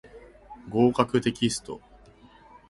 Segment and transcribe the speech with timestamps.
[0.67, 1.79] 合格テキスト